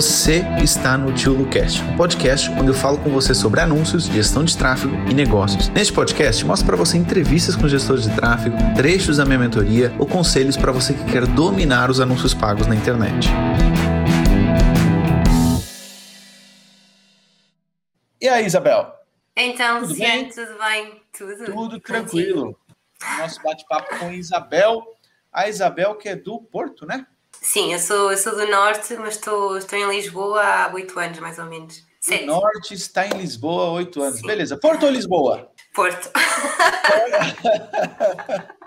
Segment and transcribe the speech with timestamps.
[0.00, 4.42] Você está no Tio Lucast, um podcast onde eu falo com você sobre anúncios, gestão
[4.42, 5.68] de tráfego e negócios.
[5.68, 10.06] Neste podcast, mostro para você entrevistas com gestores de tráfego, trechos da minha mentoria ou
[10.06, 13.28] conselhos para você que quer dominar os anúncios pagos na internet.
[18.18, 18.94] E aí, Isabel?
[19.36, 20.30] Então, tudo bem?
[20.30, 21.02] tudo bem?
[21.12, 22.58] Tudo, tudo tranquilo.
[23.18, 24.82] Nosso bate-papo com Isabel.
[25.30, 27.04] A Isabel, que é do Porto, né?
[27.42, 31.18] Sim, eu sou, eu sou do Norte, mas estou, estou em Lisboa há oito anos,
[31.20, 31.82] mais ou menos.
[32.00, 32.24] Sete.
[32.24, 34.20] Do Norte está em Lisboa há oito anos.
[34.20, 34.26] Sim.
[34.26, 34.56] Beleza.
[34.56, 35.50] Porto ou Lisboa?
[35.74, 36.10] Porto.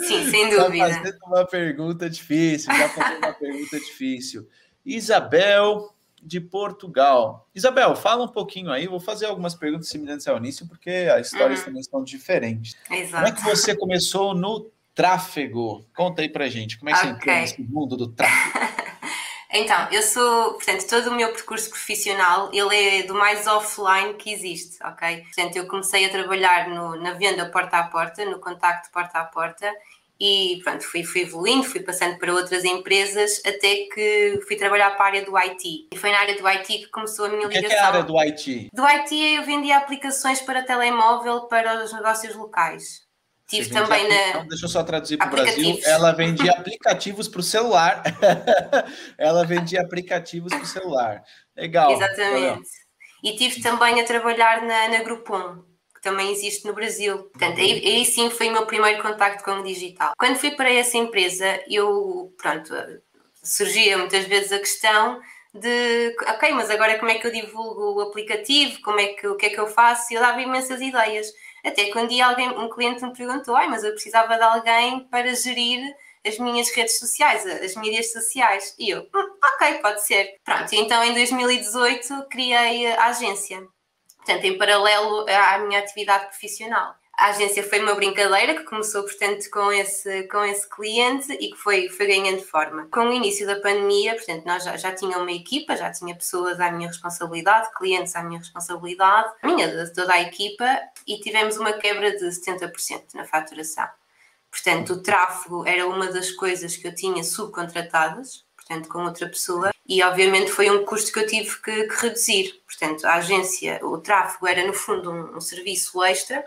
[0.00, 0.88] Sim, sem dúvida.
[0.88, 4.48] Já fazendo uma pergunta difícil, já fazendo uma pergunta difícil.
[4.84, 7.48] Isabel de Portugal.
[7.54, 11.60] Isabel, fala um pouquinho aí, vou fazer algumas perguntas semelhantes ao início, porque as histórias
[11.60, 11.66] uhum.
[11.66, 12.74] também são diferentes.
[12.90, 13.12] Exato.
[13.12, 15.84] Como é que você começou no tráfego.
[15.94, 17.10] Conta aí pra gente, como é que okay.
[17.10, 18.64] você entrou nesse mundo do tráfego?
[19.50, 24.32] então, eu sou, portanto, todo o meu percurso profissional, ele é do mais offline que
[24.32, 25.22] existe, ok?
[25.22, 29.24] Portanto, eu comecei a trabalhar no, na venda porta a porta, no contacto porta a
[29.24, 29.72] porta,
[30.18, 35.04] e pronto, fui, fui evoluindo, fui passando para outras empresas até que fui trabalhar para
[35.04, 35.88] a área do IT.
[35.92, 37.66] E foi na área do IT que começou a minha ligação.
[37.66, 38.70] O que é, é a área do IT?
[38.72, 43.03] Do IT eu vendia aplicações para telemóvel para os negócios locais.
[43.56, 44.28] Tive também na.
[44.30, 45.78] Então, deixa eu só traduzir para o Brasil.
[45.84, 48.02] Ela vendia aplicativos para o celular.
[49.18, 51.22] ela vendia aplicativos para o celular.
[51.56, 51.92] Legal.
[51.92, 52.68] Exatamente.
[53.22, 55.62] E tive também a trabalhar na, na Groupon,
[55.94, 57.24] que também existe no Brasil.
[57.24, 60.12] Portanto, aí, aí sim foi o meu primeiro contacto com o digital.
[60.18, 62.74] Quando fui para essa empresa, eu, pronto,
[63.42, 65.20] surgia muitas vezes a questão
[65.54, 69.36] de, ok, mas agora como é que eu divulgo o aplicativo, como é que, o
[69.36, 70.12] que é que eu faço?
[70.12, 71.28] E eu dava imensas ideias.
[71.64, 75.00] Até que um dia alguém, um cliente me perguntou, ai, mas eu precisava de alguém
[75.10, 75.80] para gerir
[76.26, 78.74] as minhas redes sociais, as mídias sociais.
[78.78, 80.36] E eu, hum, ok, pode ser.
[80.44, 83.66] Pronto, então em 2018 criei a agência.
[84.16, 86.94] Portanto, em paralelo à minha atividade profissional.
[87.16, 91.56] A agência foi uma brincadeira que começou, portanto, com esse, com esse cliente e que
[91.56, 92.88] foi, foi ganhando forma.
[92.90, 96.58] Com o início da pandemia, portanto, nós já, já tínhamos uma equipa, já tinha pessoas
[96.58, 101.72] à minha responsabilidade, clientes à minha responsabilidade, minha, de toda a equipa, e tivemos uma
[101.74, 103.88] quebra de 70% na faturação.
[104.50, 109.72] Portanto, o tráfego era uma das coisas que eu tinha subcontratadas, portanto, com outra pessoa,
[109.86, 112.60] e obviamente foi um custo que eu tive que, que reduzir.
[112.66, 116.44] Portanto, a agência, o tráfego era no fundo um, um serviço extra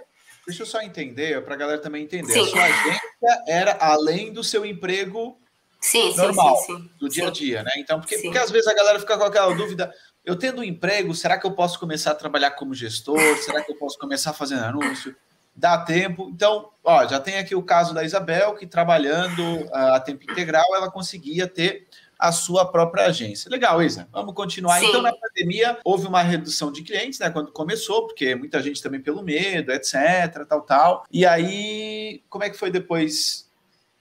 [0.47, 2.31] Deixa eu só entender, para a galera também entender.
[2.31, 2.40] Sim.
[2.40, 5.38] A sua agência era além do seu emprego
[5.81, 7.72] sim, normal, sim, sim, do dia a dia, né?
[7.78, 9.94] Então, porque, porque às vezes a galera fica com aquela dúvida,
[10.24, 13.19] eu tendo um emprego, será que eu posso começar a trabalhar como gestor?
[13.40, 15.13] Será que eu posso começar fazendo anúncio?
[15.53, 16.30] Dá tempo.
[16.34, 20.66] Então, ó, já tem aqui o caso da Isabel, que trabalhando uh, a tempo integral,
[20.75, 23.50] ela conseguia ter a sua própria agência.
[23.50, 24.07] Legal, Isa.
[24.11, 24.79] Vamos continuar.
[24.79, 24.88] Sim.
[24.88, 27.29] Então, na pandemia, houve uma redução de clientes, né?
[27.29, 31.05] Quando começou, porque muita gente também pelo medo, etc, tal, tal.
[31.11, 33.47] E aí, como é que foi depois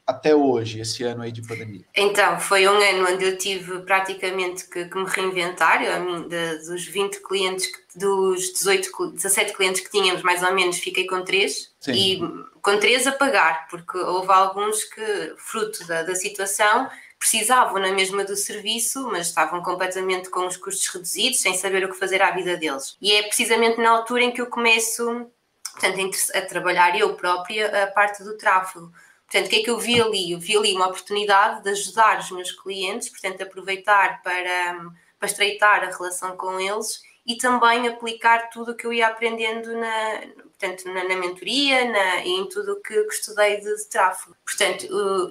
[0.06, 1.84] até hoje, esse ano aí de pandemia?
[1.94, 5.82] Então, foi um ano onde eu tive praticamente que, que me reinventar.
[5.82, 10.54] Eu, a mim, de, dos 20 clientes, dos 18, 17 clientes que tínhamos, mais ou
[10.54, 11.72] menos, fiquei com 3.
[11.80, 11.92] Sim.
[11.92, 12.20] E
[12.62, 16.88] com 3 a pagar, porque houve alguns que, fruto da, da situação,
[17.18, 21.88] precisavam na mesma do serviço, mas estavam completamente com os custos reduzidos, sem saber o
[21.88, 22.96] que fazer à vida deles.
[23.00, 25.30] E é precisamente na altura em que eu começo
[25.72, 28.90] portanto, a trabalhar eu própria a parte do tráfego.
[29.26, 30.32] Portanto, o que é que eu vi ali?
[30.32, 35.82] Eu vi ali uma oportunidade de ajudar os meus clientes, portanto, aproveitar para, para estreitar
[35.82, 40.84] a relação com eles e também aplicar tudo o que eu ia aprendendo na, portanto,
[40.92, 44.36] na, na mentoria na, e em tudo o que, que estudei de, de tráfego.
[44.44, 44.86] Portanto,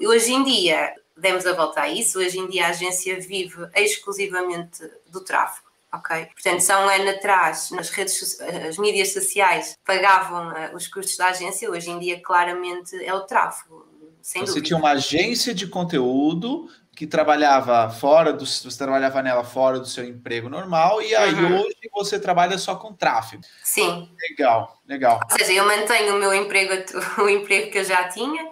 [0.06, 2.20] hoje em dia demos a volta a isso.
[2.20, 5.68] Hoje em dia a agência vive exclusivamente do tráfego.
[5.92, 6.28] ok?
[6.34, 11.28] Portanto, só um ano atrás, nas redes, as mídias sociais pagavam uh, os custos da
[11.28, 13.86] agência, hoje em dia claramente é o tráfego.
[14.22, 14.68] Sem você dúvida.
[14.68, 20.06] tinha uma agência de conteúdo que trabalhava fora do você trabalhava nela fora do seu
[20.06, 21.60] emprego normal e aí uhum.
[21.60, 23.44] hoje você trabalha só com tráfego.
[23.62, 24.10] Sim.
[24.30, 25.20] Legal, legal.
[25.30, 26.74] Ou seja, eu mantenho o meu emprego,
[27.22, 28.50] o emprego que eu já tinha,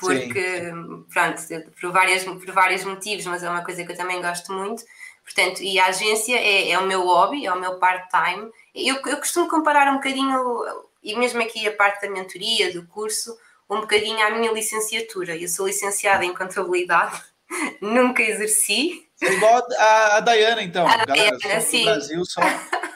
[0.00, 1.04] porque, Sim.
[1.12, 1.42] pronto,
[1.78, 4.82] por, várias, por vários motivos, mas é uma coisa que eu também gosto muito.
[5.22, 8.50] Portanto, e a agência é, é o meu hobby, é o meu part-time.
[8.74, 10.64] Eu, eu costumo comparar um bocadinho,
[11.02, 13.36] e mesmo aqui a parte da mentoria, do curso,
[13.68, 15.36] um bocadinho à minha licenciatura.
[15.36, 17.22] Eu sou licenciada em contabilidade,
[17.80, 19.06] nunca exerci.
[19.22, 20.86] É igual a, a Dayana, então.
[20.86, 21.84] A Galera, Dayana, sim.
[21.84, 22.40] Brasil, só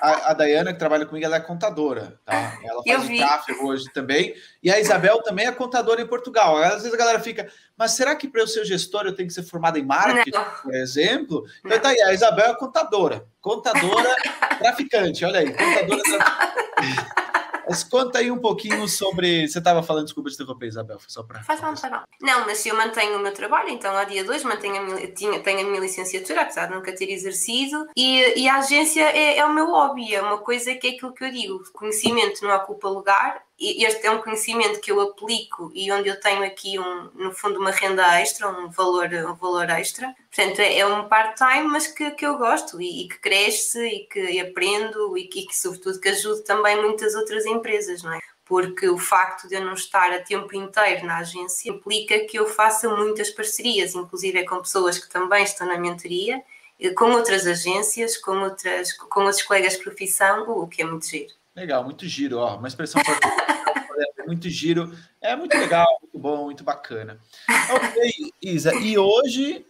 [0.00, 2.58] a, a Dayana, que trabalha comigo, ela é contadora, tá?
[2.62, 4.34] Ela faz o tráfego hoje também.
[4.62, 6.56] E a Isabel também é contadora em Portugal.
[6.56, 9.34] Às vezes a galera fica, mas será que para eu ser gestor eu tenho que
[9.34, 10.44] ser formada em marketing, Não.
[10.62, 11.44] por exemplo?
[11.64, 13.26] Então tá aí, a Isabel é contadora.
[13.40, 14.14] Contadora
[14.58, 15.52] traficante, olha aí.
[15.52, 17.23] Contadora traficante.
[17.68, 19.46] Mas conta aí um pouquinho sobre.
[19.48, 21.42] Você estava falando, desculpa te interromper, Isabel, foi só para.
[21.42, 22.02] Faz mal, faz mal.
[22.20, 25.06] Não, mas se eu mantenho o meu trabalho, então ao dia 2 mantenho a minha,
[25.12, 29.38] tinha, tenho a minha licenciatura, apesar de nunca ter exercido, e, e a agência é,
[29.38, 32.54] é o meu hobby, é uma coisa que é aquilo que eu digo: conhecimento não
[32.54, 37.10] ocupa lugar, este é um conhecimento que eu aplico e onde eu tenho aqui um,
[37.14, 40.14] no fundo uma renda extra, um valor, um valor extra.
[40.34, 44.06] Portanto, é, é um part-time, mas que, que eu gosto e, e, que cresce e
[44.06, 48.20] que aprendo e que, e que, sobretudo, que ajude também muitas outras empresas, não é?
[48.44, 52.46] Porque o facto de eu não estar a tempo inteiro na agência implica que eu
[52.46, 56.42] faça muitas parcerias, inclusive com pessoas que também estão na mentoria,
[56.96, 61.32] com outras agências, com, outras, com outros colegas de profissão, o que é muito giro.
[61.54, 63.00] Legal, muito giro, ó, uma expressão
[64.18, 67.20] é muito giro, é muito legal, muito bom, muito bacana.
[67.70, 69.64] Ok, Isa, e hoje,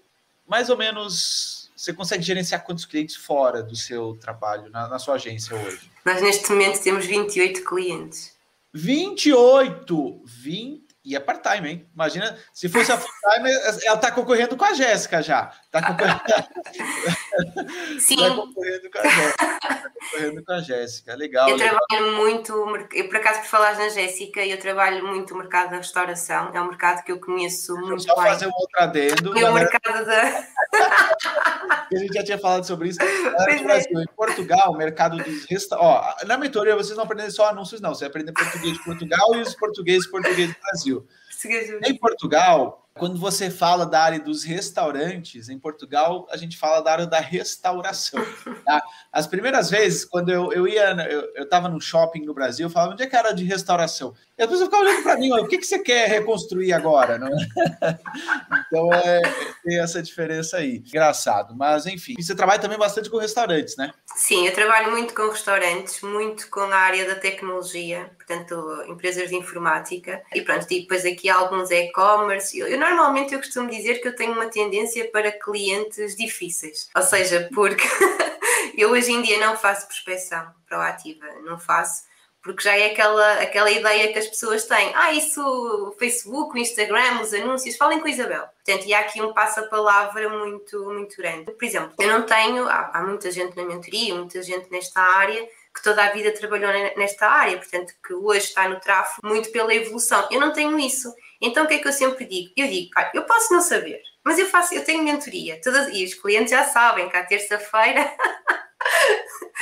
[0.46, 5.16] mais ou menos, você consegue gerenciar quantos clientes fora do seu trabalho, na, na sua
[5.16, 5.90] agência hoje?
[6.04, 8.34] Nós neste momento temos 28 clientes.
[8.72, 10.22] 28!
[10.24, 11.86] 20 e é part-time, hein?
[11.94, 13.50] Imagina, se fosse a full-time,
[13.84, 15.52] ela tá concorrendo com a Jéssica já.
[15.70, 16.20] Tá concorrendo...
[18.00, 18.16] Sim.
[18.16, 19.58] tá concorrendo com a Jéssica.
[19.60, 21.14] Tá concorrendo com a Jéssica.
[21.14, 21.48] Legal.
[21.50, 21.78] Eu legal.
[21.88, 22.52] trabalho muito,
[22.92, 26.50] eu, por acaso, por falar na Jéssica, eu trabalho muito o mercado da restauração.
[26.54, 28.24] É um mercado que eu conheço muito só bem.
[28.24, 29.38] fazer um outro adendo.
[29.38, 30.46] E o mercado da...
[31.92, 32.98] a gente já tinha falado sobre isso.
[33.62, 34.02] Brasil, é.
[34.02, 36.26] em Portugal, o mercado dos restaurantes...
[36.26, 37.94] Na mentoria, vocês não aprendem só anúncios, não.
[37.94, 40.93] Você aprende português de Portugal e os portugueses português do Brasil.
[41.74, 41.80] Brasil.
[41.84, 46.92] Em Portugal, quando você fala da área dos restaurantes, em Portugal, a gente fala da
[46.92, 48.24] área da restauração.
[48.64, 48.80] Tá?
[49.12, 50.96] As primeiras vezes, quando eu, eu ia,
[51.34, 54.14] eu estava no shopping no Brasil, eu falava, onde é que era de restauração?
[54.36, 57.18] E a pessoa ficava olhando para mim, o que, que você quer reconstruir agora?
[57.18, 57.28] Não?
[57.28, 57.98] É?
[58.66, 59.22] então, é,
[59.62, 60.82] tem essa diferença aí.
[60.86, 62.14] Engraçado, mas enfim.
[62.18, 63.92] E você trabalha também bastante com restaurantes, né?
[64.16, 69.36] Sim, eu trabalho muito com restaurantes, muito com a área da tecnologia, portanto, empresas de
[69.36, 70.20] informática.
[70.34, 72.58] E pronto, e depois aqui alguns e-commerce.
[72.58, 76.88] Eu, eu normalmente eu costumo dizer que eu tenho uma tendência para clientes difíceis.
[76.94, 77.86] Ou seja, porque
[78.76, 82.02] eu hoje em dia não faço prospecção proativa, não faço,
[82.44, 84.92] porque já é aquela, aquela ideia que as pessoas têm.
[84.94, 88.44] Ah, isso, Facebook, Instagram, os anúncios, falem com a Isabel.
[88.62, 91.50] Portanto, e há aqui um passa-palavra muito, muito grande.
[91.50, 95.42] Por exemplo, eu não tenho, há, há muita gente na mentoria, muita gente nesta área,
[95.74, 99.74] que toda a vida trabalhou nesta área, portanto, que hoje está no tráfego muito pela
[99.74, 100.28] evolução.
[100.30, 101.12] Eu não tenho isso.
[101.40, 102.52] Então o que é que eu sempre digo?
[102.56, 105.60] Eu digo, ah, eu posso não saber, mas eu faço, eu tenho mentoria.
[105.62, 108.10] Todas, e os clientes já sabem que à terça-feira.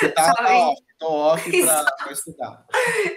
[0.01, 0.33] Está
[1.03, 2.65] off para estudar.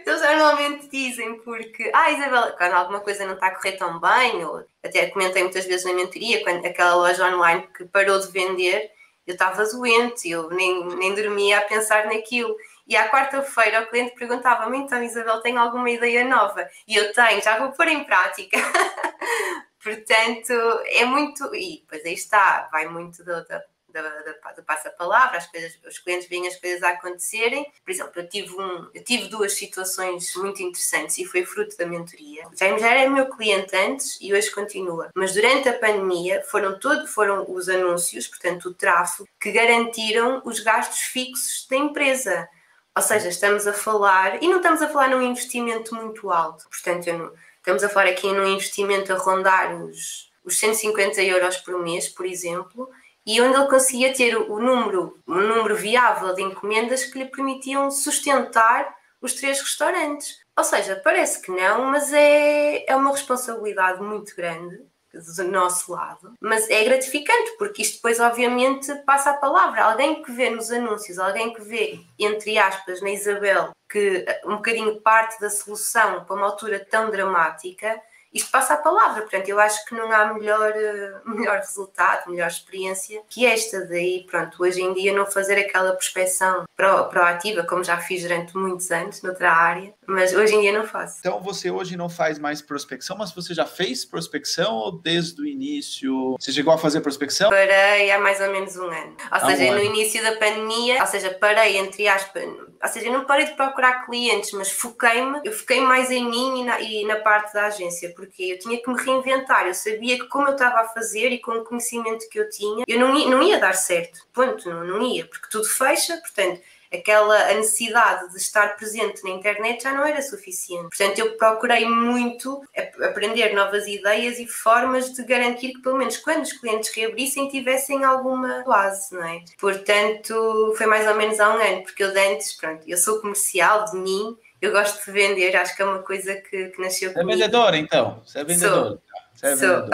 [0.06, 4.44] Eles normalmente dizem porque, ah, Isabela, quando alguma coisa não está a correr tão bem,
[4.44, 8.92] ou até comentei muitas vezes na mentoria, quando aquela loja online que parou de vender,
[9.26, 12.56] eu estava doente, eu nem, nem dormia a pensar naquilo.
[12.88, 16.68] E à quarta-feira o cliente perguntava-me: então, Isabel, tem alguma ideia nova?
[16.88, 18.58] E eu tenho, já vou pôr em prática.
[19.86, 20.52] Portanto,
[20.88, 21.54] é muito.
[21.54, 26.28] E depois aí está, vai muito do, do, do, do passa-palavra, as coisas, os clientes
[26.28, 27.72] veem as coisas a acontecerem.
[27.84, 31.86] Por exemplo, eu tive, um, eu tive duas situações muito interessantes e foi fruto da
[31.86, 32.48] mentoria.
[32.56, 35.12] Já, já era meu cliente antes e hoje continua.
[35.14, 40.62] Mas durante a pandemia foram, todo, foram os anúncios, portanto, o tráfego, que garantiram os
[40.62, 42.50] gastos fixos da empresa.
[42.96, 47.06] Ou seja, estamos a falar, e não estamos a falar num investimento muito alto, portanto,
[47.14, 47.32] não,
[47.66, 52.24] estamos a falar aqui num investimento a rondar os, os 150 euros por mês, por
[52.24, 52.88] exemplo,
[53.26, 57.90] e onde ele conseguia ter o número, o número viável de encomendas que lhe permitiam
[57.90, 60.38] sustentar os três restaurantes.
[60.56, 64.86] Ou seja, parece que não, mas é, é uma responsabilidade muito grande
[65.20, 69.84] do nosso lado, mas é gratificante porque isto depois obviamente passa a palavra.
[69.84, 75.00] Alguém que vê nos anúncios, alguém que vê, entre aspas, na Isabel, que um bocadinho
[75.02, 78.02] parte da solução para uma altura tão dramática,
[78.36, 79.22] isto passa a palavra.
[79.22, 83.86] Portanto, eu acho que não há melhor, eh, melhor resultado, melhor experiência que esta.
[83.86, 88.56] Daí, pronto, hoje em dia não fazer aquela prospecção pro, proativa, como já fiz durante
[88.58, 91.20] muitos anos noutra área, mas hoje em dia não faço.
[91.20, 95.46] Então, você hoje não faz mais prospecção, mas você já fez prospecção ou desde o
[95.46, 96.36] início?
[96.38, 97.50] Você chegou a fazer prospecção?
[97.50, 99.16] Parei há mais ou menos um ano.
[99.32, 103.14] Ou seja, um no início da pandemia, ou seja, parei entre aspas, ou seja, eu
[103.14, 107.06] não parei de procurar clientes, mas foquei-me, eu foquei mais em mim e na, e
[107.06, 109.68] na parte da agência, porque eu tinha que me reinventar.
[109.68, 112.84] Eu sabia que, como eu estava a fazer e com o conhecimento que eu tinha,
[112.88, 114.20] eu não ia, não ia dar certo.
[114.34, 116.62] Ponto, não, não ia, porque tudo fecha, portanto
[116.96, 120.90] aquela necessidade de estar presente na internet já não era suficiente.
[120.90, 122.64] Portanto, eu procurei muito
[123.04, 128.04] aprender novas ideias e formas de garantir que, pelo menos quando os clientes reabrissem, tivessem
[128.04, 129.44] alguma base, não é?
[129.60, 133.86] Portanto, foi mais ou menos há um ano, porque eu antes, pronto, eu sou comercial
[133.86, 137.30] de mim, eu gosto de vender, acho que é uma coisa que, que nasceu comigo.
[137.30, 138.22] Você é vendedora, então?
[138.26, 139.02] Você é vendedora?
[139.36, 139.50] Sou.
[139.50, 139.90] É vendedora.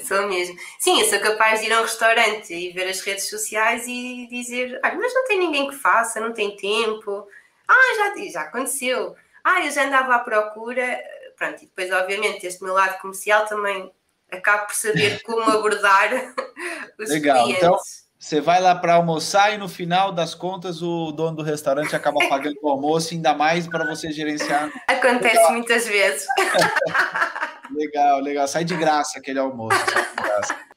[0.00, 0.18] Sou.
[0.18, 0.56] sou mesmo.
[0.78, 4.26] Sim, eu sou capaz de ir a um restaurante e ver as redes sociais e
[4.28, 7.26] dizer, ah, mas não tem ninguém que faça, não tem tempo.
[7.66, 9.16] Ah, já, já aconteceu.
[9.42, 10.98] Ah, eu já andava à procura.
[11.36, 13.92] Pronto, e depois, obviamente, este meu lado comercial também
[14.30, 16.10] acabo por saber como abordar
[16.98, 17.44] os Legal.
[17.44, 17.62] clientes.
[17.62, 17.78] Então,
[18.18, 22.18] você vai lá para almoçar e no final das contas o dono do restaurante acaba
[22.28, 24.72] pagando o almoço, ainda mais para você gerenciar.
[24.88, 25.52] Acontece legal.
[25.52, 26.26] muitas vezes.
[27.70, 28.48] legal, legal.
[28.48, 29.78] Sai de graça aquele almoço.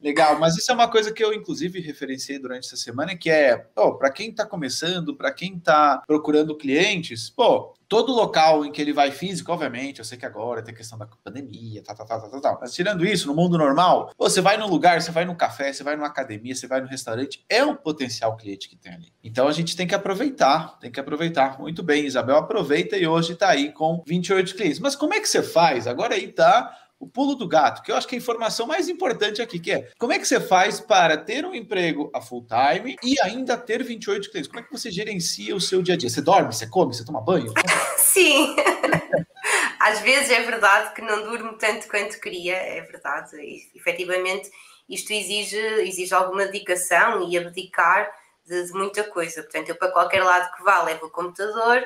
[0.01, 3.57] Legal, mas isso é uma coisa que eu, inclusive, referenciei durante essa semana, que é,
[3.97, 8.93] para quem está começando, para quem está procurando clientes, pô, todo local em que ele
[8.93, 12.41] vai físico, obviamente, eu sei que agora tem questão da pandemia, tal, tal, tal, tal,
[12.41, 15.71] tal, mas tirando isso, no mundo normal, você vai no lugar, você vai no café,
[15.71, 19.13] você vai numa academia, você vai no restaurante, é um potencial cliente que tem ali.
[19.23, 21.59] Então a gente tem que aproveitar, tem que aproveitar.
[21.59, 24.79] Muito bem, Isabel, aproveita e hoje está aí com 28 clientes.
[24.79, 25.87] Mas como é que você faz?
[25.87, 28.89] Agora aí tá o pulo do gato, que eu acho que é a informação mais
[28.89, 32.45] importante aqui, que é como é que você faz para ter um emprego a full
[32.45, 34.49] time e ainda ter 28 clientes?
[34.49, 36.09] Como é que você gerencia o seu dia a dia?
[36.09, 37.53] Você dorme, você come, você toma banho?
[37.97, 38.55] Sim.
[39.79, 43.37] Às vezes é verdade que não durmo tanto quanto queria, é verdade.
[43.37, 44.49] E, efetivamente,
[44.89, 48.11] isto exige, exige alguma dedicação e abdicar
[48.45, 49.43] de, de muita coisa.
[49.43, 51.85] Portanto, eu para qualquer lado que vá levo o computador,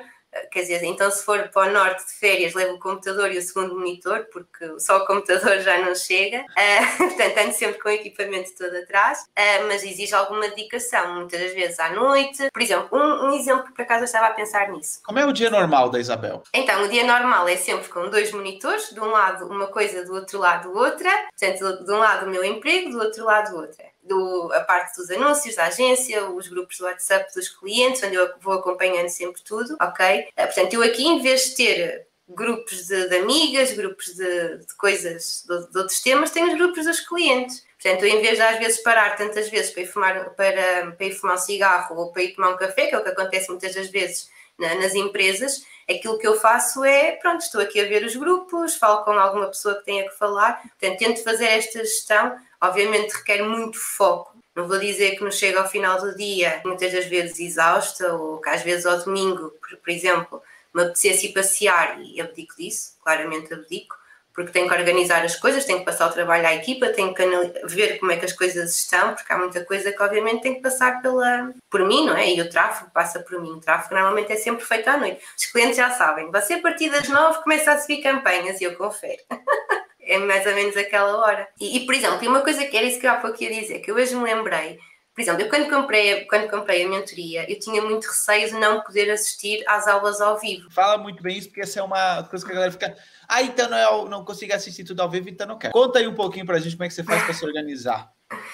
[0.52, 3.42] Quer dizer, então se for para o norte de férias, levo o computador e o
[3.42, 6.42] segundo monitor, porque só o computador já não chega.
[6.42, 11.40] Uh, portanto, ando sempre com o equipamento todo atrás, uh, mas exige alguma dedicação, muitas
[11.40, 12.48] das vezes à noite.
[12.54, 15.02] Por exemplo, um, um, exemplo que por acaso eu estava a pensar nisso.
[15.04, 16.44] Como é o dia normal da Isabel?
[16.54, 20.14] Então, o dia normal é sempre com dois monitores, de um lado uma coisa, do
[20.14, 21.10] outro lado outra.
[21.38, 25.10] Portanto, de um lado o meu emprego, do outro lado outra do, a parte dos
[25.12, 29.76] anúncios da agência, os grupos do WhatsApp dos clientes, onde eu vou acompanhando sempre tudo,
[29.80, 30.28] ok?
[30.36, 34.76] Eh, portanto, eu aqui, em vez de ter grupos de, de amigas, grupos de, de
[34.78, 37.66] coisas, de, de, outros temas, tenho os grupos dos clientes.
[37.82, 41.12] Portanto, em vez de às vezes parar tantas vezes para ir fumar, para, para ir
[41.12, 43.74] fumar um cigarro ou para ir tomar um café, que é o que acontece muitas
[43.74, 48.06] das vezes na, nas empresas, aquilo que eu faço é, pronto, estou aqui a ver
[48.06, 52.38] os grupos, falo com alguma pessoa que tenha que falar, portanto, tento fazer esta gestão
[52.62, 54.32] Obviamente requer muito foco.
[54.56, 58.40] Não vou dizer que nos chega ao final do dia, muitas das vezes exausta, ou
[58.40, 60.42] que às vezes ao domingo, por, por exemplo,
[60.74, 63.96] me apetecesse ir passear e abdico disso, claramente abdico,
[64.34, 67.26] porque tenho que organizar as coisas, tenho que passar o trabalho à equipa, tenho que
[67.66, 70.62] ver como é que as coisas estão, porque há muita coisa que obviamente tem que
[70.62, 72.34] passar pela, por mim, não é?
[72.34, 73.52] E o tráfego passa por mim.
[73.52, 75.22] O tráfego normalmente é sempre feito à noite.
[75.38, 78.76] Os clientes já sabem, você a partir das nove começa a subir campanhas e eu
[78.76, 79.22] confere.
[80.04, 81.48] é mais ou menos aquela hora.
[81.60, 83.80] E, e, por exemplo, uma coisa que era isso que eu há pouco ia dizer,
[83.80, 84.80] que eu hoje me lembrei,
[85.14, 88.82] por exemplo, eu quando comprei, quando comprei a mentoria, eu tinha muito receio de não
[88.82, 90.72] poder assistir às aulas ao vivo.
[90.72, 92.96] Fala muito bem isso, porque essa é uma coisa que a galera fica.
[93.28, 95.74] Ah, então não, é, não consigo assistir tudo ao vivo, então não quero.
[95.74, 98.10] Conta aí um pouquinho pra gente como é que você faz para se organizar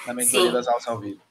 [0.07, 0.51] na mentoria Sim.
[0.51, 1.21] das aulas ao vivo.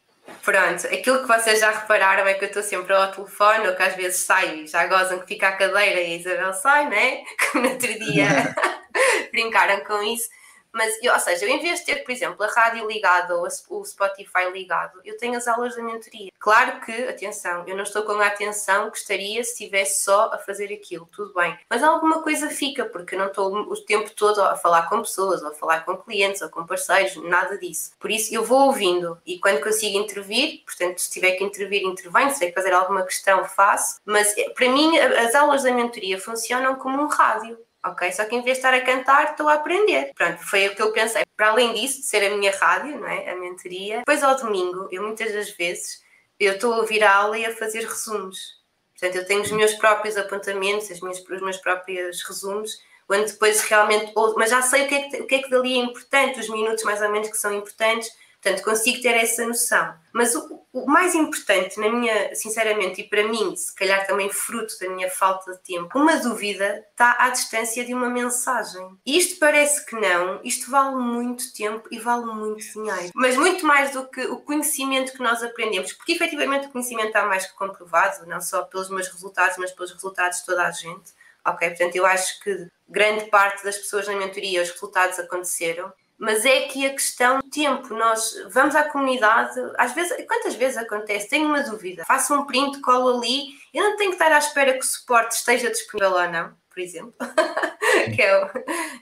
[0.43, 3.83] Pronto, aquilo que vocês já repararam é que eu estou sempre ao telefone, ou que
[3.83, 7.25] às vezes saio e já gozam que fica a cadeira e a Isabel sai, né?
[7.53, 8.55] Como no outro dia
[9.31, 10.29] brincaram com isso.
[10.77, 13.49] Mas, eu, ou seja, eu em vez de ter, por exemplo, a rádio ligada ou
[13.71, 16.31] o Spotify ligado, eu tenho as aulas da mentoria.
[16.39, 20.39] Claro que, atenção, eu não estou com a atenção que estaria se estivesse só a
[20.39, 21.59] fazer aquilo, tudo bem.
[21.71, 25.43] Mas alguma coisa fica, porque eu não estou o tempo todo a falar com pessoas,
[25.43, 27.93] ou a falar com clientes, ou com parceiros, nada disso.
[27.99, 32.29] Por isso, eu vou ouvindo e quando consigo intervir, portanto, se tiver que intervir, intervenho,
[32.29, 33.99] se tiver que fazer alguma questão, faço.
[34.05, 37.59] Mas, eh, para mim, as aulas da mentoria funcionam como um rádio
[37.91, 38.13] ok?
[38.13, 40.13] Só que em vez de estar a cantar, estou a aprender.
[40.15, 41.23] Pronto, foi o que eu pensei.
[41.37, 43.31] Para além disso, de ser a minha rádio, não é?
[43.31, 43.99] A mentoria.
[43.99, 46.03] Depois ao domingo, eu muitas das vezes,
[46.39, 48.57] eu estou a ouvir a aula e a fazer resumos.
[48.99, 53.61] Portanto, eu tenho os meus próprios apontamentos, as minhas, os meus próprios resumos, onde depois
[53.63, 56.41] realmente, mas já sei o que, é que, o que é que dali é importante,
[56.41, 58.11] os minutos mais ou menos que são importantes,
[58.47, 59.93] Portanto, consigo ter essa noção.
[60.13, 64.73] Mas o, o, mais importante, na minha, sinceramente, e para mim, se calhar também fruto
[64.81, 68.89] da minha falta de tempo, uma dúvida está à distância de uma mensagem.
[69.05, 73.11] E isto parece que não, isto vale muito tempo e vale muito dinheiro.
[73.17, 77.27] Mas muito mais do que o conhecimento que nós aprendemos, porque efetivamente o conhecimento está
[77.27, 81.13] mais que comprovado, não só pelos meus resultados, mas pelos resultados de toda a gente.
[81.45, 81.69] Ok?
[81.69, 86.63] Portanto, eu acho que grande parte das pessoas na mentoria, os resultados aconteceram mas é
[86.63, 91.29] que a questão do tempo, nós vamos à comunidade, às vezes, quantas vezes acontece?
[91.29, 94.73] Tenho uma dúvida, faço um print, colo ali, eu não tenho que estar à espera
[94.73, 97.15] que o suporte esteja disponível ou não, por exemplo.
[98.17, 98.51] que o,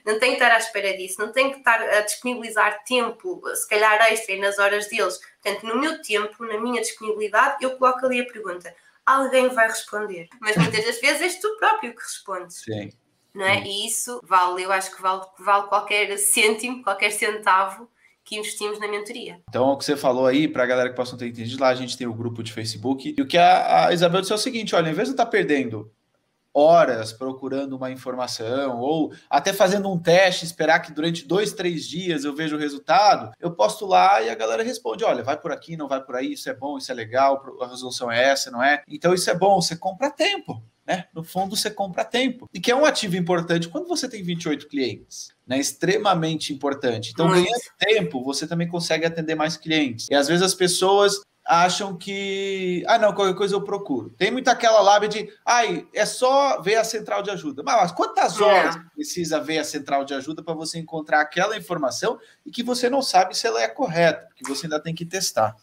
[0.05, 3.67] não tenho que estar à espera disso, não tenho que estar a disponibilizar tempo, se
[3.67, 5.17] calhar extra nas horas deles.
[5.41, 8.75] Portanto, no meu tempo, na minha disponibilidade, eu coloco ali a pergunta.
[9.05, 12.57] Alguém vai responder, mas muitas das vezes és tu próprio que respondes.
[12.57, 12.89] Sim
[13.35, 13.63] não é?
[13.63, 17.89] E isso vale, eu acho que vale, vale qualquer cêntimo, qualquer centavo
[18.23, 19.39] que investimos na mentoria.
[19.47, 21.69] Então, o que você falou aí, para a galera que possa não ter entendido, lá
[21.69, 23.13] a gente tem o grupo de Facebook.
[23.15, 25.25] E o que a, a Isabel disse é o seguinte: olha, em vez de estar
[25.25, 25.91] tá perdendo
[26.55, 32.23] horas procurando uma informação ou até fazendo um teste, esperar que durante dois, três dias
[32.23, 35.75] eu veja o resultado, eu posto lá e a galera responde: olha, vai por aqui,
[35.75, 38.63] não vai por aí, isso é bom, isso é legal, a resolução é essa, não
[38.63, 38.81] é?
[38.87, 41.05] Então isso é bom, você compra tempo né?
[41.13, 42.49] No fundo, você compra tempo.
[42.53, 45.33] E que é um ativo importante quando você tem 28 clientes.
[45.47, 47.11] Né, extremamente importante.
[47.11, 47.43] Então, Muito.
[47.43, 50.07] ganhando tempo, você também consegue atender mais clientes.
[50.09, 54.09] E às vezes as pessoas acham que, ah, não, qualquer coisa eu procuro.
[54.17, 57.61] Tem muito aquela lábia de, ai, é só ver a central de ajuda.
[57.61, 58.43] Mas quantas é.
[58.43, 58.79] horas é.
[58.95, 63.03] precisa ver a central de ajuda para você encontrar aquela informação e que você não
[63.03, 65.55] sabe se ela é correta, porque você ainda tem que testar.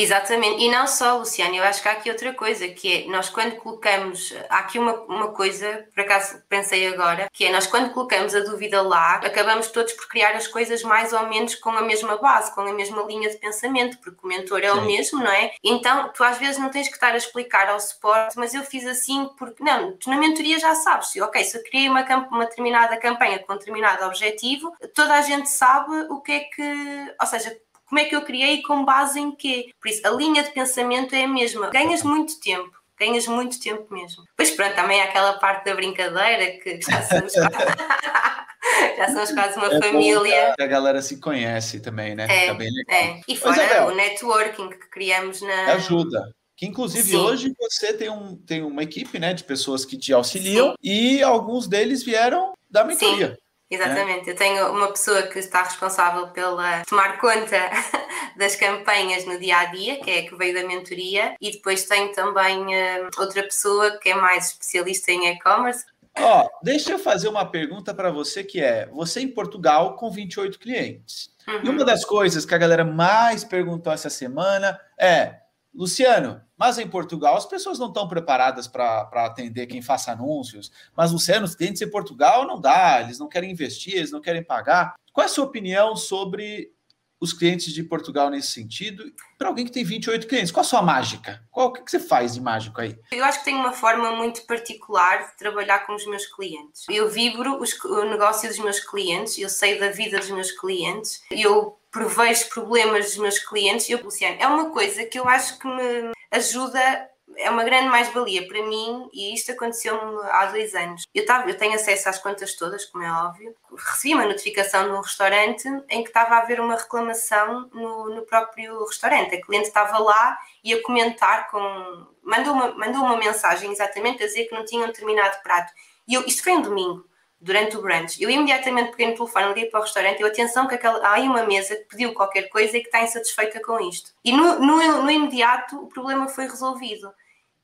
[0.00, 3.28] Exatamente, e não só, Luciano, eu acho que há aqui outra coisa, que é nós
[3.28, 7.92] quando colocamos, há aqui uma, uma coisa, por acaso pensei agora, que é nós quando
[7.92, 11.82] colocamos a dúvida lá, acabamos todos por criar as coisas mais ou menos com a
[11.82, 14.78] mesma base, com a mesma linha de pensamento, porque o mentor é Sim.
[14.78, 15.50] o mesmo, não é?
[15.64, 18.86] Então tu às vezes não tens que estar a explicar ao suporte, mas eu fiz
[18.86, 22.96] assim porque, não, tu na mentoria já sabes, ok, se eu criei uma, uma determinada
[22.98, 27.58] campanha com um determinado objetivo, toda a gente sabe o que é que, ou seja,
[27.88, 29.72] como é que eu criei e com base em quê?
[29.80, 31.70] Por isso, a linha de pensamento é a mesma.
[31.70, 32.70] Ganhas muito tempo.
[32.98, 34.24] Ganhas muito tempo mesmo.
[34.36, 37.32] Pois pronto, também há aquela parte da brincadeira que já somos,
[38.96, 40.54] já somos quase uma é família.
[40.58, 42.26] A galera se conhece também, né?
[42.28, 42.96] É, bem legal.
[42.96, 43.20] É.
[43.26, 45.72] E fora o networking que criamos na.
[45.74, 46.34] Ajuda.
[46.56, 47.16] Que inclusive Sim.
[47.16, 50.76] hoje você tem, um, tem uma equipe né, de pessoas que te auxiliam Sim.
[50.82, 53.30] e alguns deles vieram da mentoria.
[53.30, 53.47] Sim.
[53.70, 54.32] Exatamente, é.
[54.32, 57.56] eu tenho uma pessoa que está responsável pela tomar conta
[58.36, 61.84] das campanhas no dia a dia, que é a que veio da mentoria, e depois
[61.84, 65.84] tenho também uh, outra pessoa que é mais especialista em e-commerce.
[66.18, 70.10] Ó, oh, deixa eu fazer uma pergunta para você que é: você em Portugal com
[70.10, 71.30] 28 clientes.
[71.46, 71.60] Uhum.
[71.64, 75.36] E uma das coisas que a galera mais perguntou essa semana é:
[75.78, 80.72] Luciano, mas em Portugal as pessoas não estão preparadas para atender quem faça anúncios.
[80.96, 84.96] Mas, Luciano, clientes em Portugal não dá, eles não querem investir, eles não querem pagar.
[85.12, 86.72] Qual é a sua opinião sobre
[87.20, 89.04] os clientes de Portugal nesse sentido?
[89.38, 91.44] Para alguém que tem 28 clientes, qual a sua mágica?
[91.48, 92.98] Qual, o que você faz de mágico aí?
[93.12, 96.86] Eu acho que tenho uma forma muito particular de trabalhar com os meus clientes.
[96.90, 101.22] Eu vibro os, o negócio dos meus clientes, eu sei da vida dos meus clientes,
[101.30, 103.88] eu prevejo problemas dos meus clientes.
[103.88, 108.46] Eu, Luciano, é uma coisa que eu acho que me ajuda, é uma grande mais-valia
[108.46, 111.04] para mim e isto aconteceu-me há dois anos.
[111.14, 113.54] Eu, tava, eu tenho acesso às contas todas, como é óbvio.
[113.76, 118.84] Recebi uma notificação num restaurante em que estava a haver uma reclamação no, no próprio
[118.84, 119.34] restaurante.
[119.34, 122.06] A cliente estava lá e a comentar com.
[122.22, 125.72] Mandou uma, mandou uma mensagem exatamente a dizer que não tinha um determinado prato.
[126.06, 127.08] E eu, isto foi um domingo
[127.40, 128.20] durante o brunch.
[128.22, 131.14] Eu imediatamente peguei no telefone, liguei para o restaurante e eu, atenção que aquela, há
[131.14, 134.12] aí uma mesa que pediu qualquer coisa e que está insatisfeita com isto.
[134.24, 137.12] E no, no, no imediato o problema foi resolvido.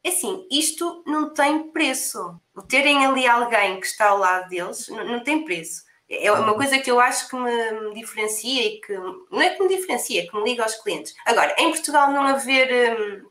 [0.03, 2.39] É assim, isto não tem preço.
[2.55, 5.83] O terem ali alguém que está ao lado deles não, não tem preço.
[6.09, 9.63] É uma coisa que eu acho que me, me, diferencia e que não é que
[9.63, 11.15] me diferencia, é que me liga aos clientes.
[11.25, 13.31] Agora, em Portugal não haver, hum,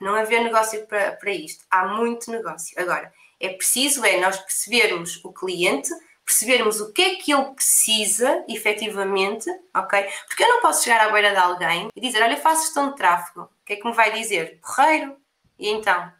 [0.00, 1.64] não haver negócio para, para isto.
[1.68, 2.80] Há muito negócio.
[2.80, 5.90] Agora, é preciso é nós percebermos o cliente,
[6.24, 10.08] percebermos o que é que ele precisa efetivamente, ok?
[10.28, 12.96] Porque eu não posso chegar à beira de alguém e dizer, olha, faço gestão de
[12.96, 13.42] tráfego.
[13.42, 14.60] O que é que me vai dizer?
[14.60, 15.16] Correiro.
[15.58, 16.10] E então?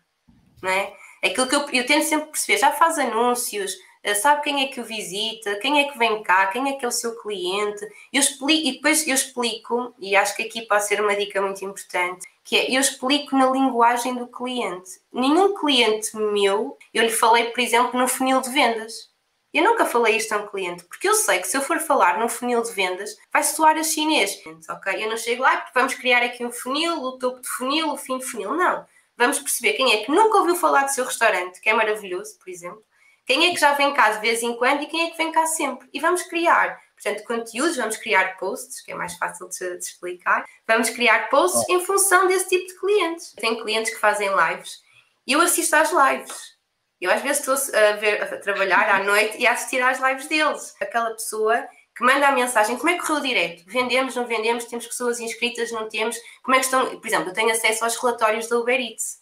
[0.60, 0.92] Não é?
[1.24, 3.72] Aquilo que eu, eu tento sempre perceber, já faz anúncios,
[4.14, 6.88] sabe quem é que o visita, quem é que vem cá, quem é que é
[6.88, 7.86] o seu cliente.
[8.12, 11.64] Eu explico, e depois eu explico, e acho que aqui pode ser uma dica muito
[11.64, 15.00] importante, que é eu explico na linguagem do cliente.
[15.12, 19.12] Nenhum cliente meu, eu lhe falei, por exemplo, no funil de vendas.
[19.52, 22.18] Eu nunca falei isto a um cliente, porque eu sei que se eu for falar
[22.18, 24.42] num funil de vendas, vai soar a chinês.
[24.68, 25.04] Ok?
[25.04, 27.96] Eu não chego lá porque vamos criar aqui um funil, o topo de funil, o
[27.96, 28.54] fim de funil.
[28.54, 28.86] Não.
[29.14, 32.48] Vamos perceber quem é que nunca ouviu falar do seu restaurante, que é maravilhoso, por
[32.48, 32.82] exemplo.
[33.32, 35.32] Quem é que já vem cá de vez em quando e quem é que vem
[35.32, 35.88] cá sempre.
[35.90, 40.44] E vamos criar Portanto, conteúdos, vamos criar posts, que é mais fácil de, de explicar.
[40.68, 41.72] Vamos criar posts oh.
[41.72, 43.32] em função desse tipo de clientes.
[43.32, 44.80] Tem clientes que fazem lives
[45.26, 46.52] e eu assisto às lives.
[47.00, 50.28] Eu às vezes estou a, ver, a trabalhar à noite e a assistir às lives
[50.28, 50.76] deles.
[50.80, 51.66] Aquela pessoa
[51.96, 53.64] que manda a mensagem, como é que correu direto?
[53.66, 56.16] Vendemos, não vendemos, temos pessoas inscritas, não temos?
[56.44, 57.00] Como é que estão?
[57.00, 59.18] Por exemplo, eu tenho acesso aos relatórios da Uber Eats,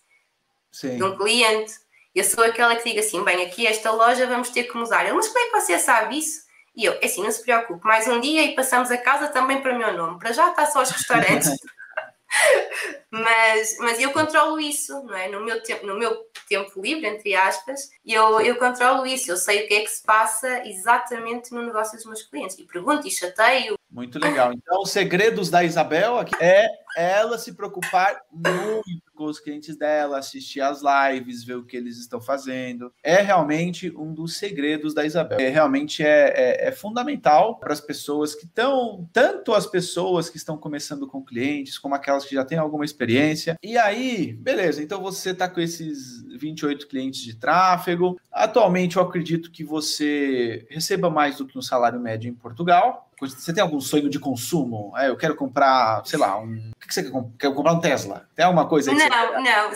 [0.70, 0.96] Sim.
[0.96, 1.72] de um cliente.
[2.14, 5.04] Eu sou aquela que diga assim, bem, aqui esta loja vamos ter que mudar.
[5.04, 6.40] Ele, mas como é que você sabe isso?
[6.74, 9.60] E eu, é assim, não se preocupe, mais um dia e passamos a casa também
[9.60, 10.18] para o meu nome.
[10.18, 11.50] Para já está só os restaurantes.
[13.10, 15.28] mas, mas eu controlo isso, não é?
[15.28, 19.64] No meu tempo, no meu tempo livre, entre aspas, eu, eu controlo isso, eu sei
[19.64, 22.58] o que é que se passa exatamente no negócio dos meus clientes.
[22.58, 23.78] E pergunto e chateio.
[23.90, 24.52] Muito legal.
[24.52, 30.18] Então, os segredos da Isabel aqui é ela se preocupar muito com os clientes dela,
[30.18, 32.90] assistir as lives, ver o que eles estão fazendo.
[33.04, 35.38] É realmente um dos segredos da Isabel.
[35.38, 40.38] É, realmente é, é, é fundamental para as pessoas que estão, tanto as pessoas que
[40.38, 43.58] estão começando com clientes, como aquelas que já têm alguma experiência.
[43.62, 48.18] E aí, beleza, então você está com esses 28 clientes de tráfego.
[48.32, 53.09] Atualmente, eu acredito que você receba mais do que um salário médio em Portugal.
[53.20, 54.92] Você tem algum sonho de consumo?
[54.96, 56.70] É, eu quero comprar, sei lá, um.
[56.74, 57.38] O que você quer, comprar?
[57.38, 57.72] quer comprar?
[57.72, 58.28] um Tesla?
[58.34, 58.96] Tem alguma coisa aí?
[58.96, 59.70] Não, não.